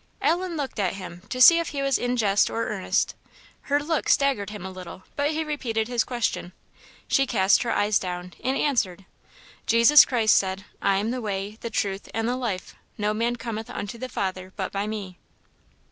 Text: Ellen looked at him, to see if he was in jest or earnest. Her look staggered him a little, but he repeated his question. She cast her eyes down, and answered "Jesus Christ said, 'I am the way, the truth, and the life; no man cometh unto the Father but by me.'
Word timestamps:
Ellen 0.19 0.57
looked 0.57 0.79
at 0.79 0.95
him, 0.95 1.21
to 1.29 1.39
see 1.39 1.59
if 1.59 1.69
he 1.69 1.83
was 1.83 1.99
in 1.99 2.17
jest 2.17 2.49
or 2.49 2.65
earnest. 2.69 3.13
Her 3.69 3.79
look 3.79 4.09
staggered 4.09 4.49
him 4.49 4.65
a 4.65 4.71
little, 4.71 5.03
but 5.15 5.29
he 5.29 5.43
repeated 5.43 5.87
his 5.87 6.03
question. 6.03 6.53
She 7.07 7.27
cast 7.27 7.61
her 7.61 7.69
eyes 7.71 7.99
down, 7.99 8.33
and 8.43 8.57
answered 8.57 9.05
"Jesus 9.67 10.03
Christ 10.03 10.35
said, 10.35 10.65
'I 10.81 10.97
am 10.97 11.11
the 11.11 11.21
way, 11.21 11.59
the 11.61 11.69
truth, 11.69 12.09
and 12.15 12.27
the 12.27 12.35
life; 12.35 12.75
no 12.97 13.13
man 13.13 13.35
cometh 13.35 13.69
unto 13.69 13.99
the 13.99 14.09
Father 14.09 14.51
but 14.55 14.71
by 14.71 14.87
me.' 14.87 15.19